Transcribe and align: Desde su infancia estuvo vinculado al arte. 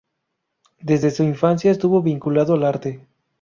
Desde 0.79 1.11
su 1.11 1.21
infancia 1.21 1.69
estuvo 1.69 2.01
vinculado 2.01 2.55
al 2.55 2.63
arte. 2.65 3.05